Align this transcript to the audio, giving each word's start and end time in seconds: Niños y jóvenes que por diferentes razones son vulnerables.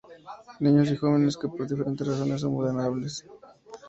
Niños 0.59 0.89
y 0.89 0.97
jóvenes 0.97 1.37
que 1.37 1.47
por 1.47 1.67
diferentes 1.67 2.07
razones 2.07 2.41
son 2.41 2.55
vulnerables. 2.55 3.23